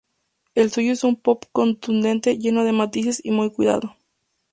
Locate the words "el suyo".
0.55-0.93